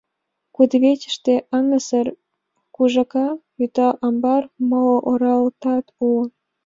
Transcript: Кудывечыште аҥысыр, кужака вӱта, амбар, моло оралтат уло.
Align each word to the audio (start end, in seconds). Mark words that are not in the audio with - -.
Кудывечыште 0.55 1.33
аҥысыр, 1.57 2.07
кужака 2.75 3.27
вӱта, 3.57 3.89
амбар, 4.05 4.43
моло 4.69 4.97
оралтат 5.11 5.85
уло. 6.07 6.23